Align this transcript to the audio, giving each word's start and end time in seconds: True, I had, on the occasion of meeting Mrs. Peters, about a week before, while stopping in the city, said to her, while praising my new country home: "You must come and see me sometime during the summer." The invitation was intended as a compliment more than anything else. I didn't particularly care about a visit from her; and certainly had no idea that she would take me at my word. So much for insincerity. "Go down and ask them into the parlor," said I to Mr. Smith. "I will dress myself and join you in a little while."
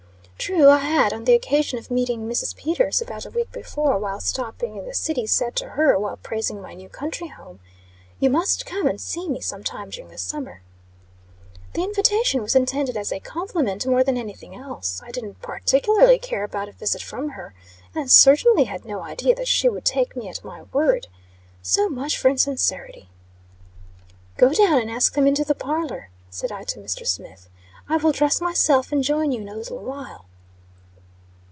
True, 0.51 0.69
I 0.69 0.79
had, 0.79 1.13
on 1.13 1.25
the 1.25 1.35
occasion 1.35 1.77
of 1.77 1.91
meeting 1.91 2.27
Mrs. 2.27 2.55
Peters, 2.55 2.99
about 2.99 3.27
a 3.27 3.29
week 3.29 3.51
before, 3.51 3.99
while 3.99 4.19
stopping 4.19 4.75
in 4.75 4.87
the 4.87 4.93
city, 4.93 5.27
said 5.27 5.55
to 5.57 5.69
her, 5.69 5.99
while 5.99 6.17
praising 6.17 6.59
my 6.59 6.73
new 6.73 6.89
country 6.89 7.27
home: 7.27 7.59
"You 8.19 8.31
must 8.31 8.65
come 8.65 8.87
and 8.87 8.99
see 8.99 9.29
me 9.29 9.39
sometime 9.39 9.91
during 9.91 10.09
the 10.09 10.17
summer." 10.17 10.63
The 11.73 11.83
invitation 11.83 12.41
was 12.41 12.55
intended 12.55 12.97
as 12.97 13.11
a 13.11 13.19
compliment 13.19 13.85
more 13.85 14.03
than 14.03 14.17
anything 14.17 14.55
else. 14.55 14.99
I 15.05 15.11
didn't 15.11 15.43
particularly 15.43 16.17
care 16.17 16.43
about 16.43 16.67
a 16.69 16.71
visit 16.71 17.03
from 17.03 17.29
her; 17.29 17.53
and 17.93 18.09
certainly 18.09 18.63
had 18.63 18.83
no 18.83 19.01
idea 19.01 19.35
that 19.35 19.47
she 19.47 19.69
would 19.69 19.85
take 19.85 20.15
me 20.17 20.27
at 20.27 20.43
my 20.43 20.63
word. 20.73 21.05
So 21.61 21.87
much 21.87 22.17
for 22.17 22.29
insincerity. 22.29 23.09
"Go 24.37 24.51
down 24.53 24.79
and 24.81 24.89
ask 24.89 25.13
them 25.13 25.27
into 25.27 25.43
the 25.45 25.53
parlor," 25.55 26.09
said 26.31 26.51
I 26.51 26.63
to 26.63 26.79
Mr. 26.79 27.05
Smith. 27.05 27.47
"I 27.87 27.97
will 27.97 28.11
dress 28.11 28.41
myself 28.41 28.91
and 28.91 29.03
join 29.03 29.31
you 29.31 29.41
in 29.41 29.47
a 29.47 29.53
little 29.55 29.77
while." 29.77 30.25